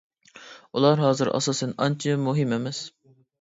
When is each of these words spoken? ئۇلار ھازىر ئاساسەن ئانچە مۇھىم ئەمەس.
ئۇلار 0.79 1.03
ھازىر 1.03 1.31
ئاساسەن 1.41 1.75
ئانچە 1.85 2.17
مۇھىم 2.25 2.57
ئەمەس. 2.59 2.83